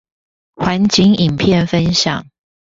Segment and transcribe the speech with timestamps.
[0.55, 2.25] 環景影片分享